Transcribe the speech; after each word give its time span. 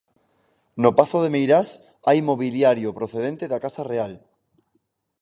No 0.83 0.91
pazo 0.99 1.17
de 1.23 1.29
Meirás 1.35 1.69
hai 2.07 2.19
mobiliario 2.29 2.95
procedente 2.99 3.43
da 3.51 3.61
Casa 3.65 3.83
Real. 3.91 4.13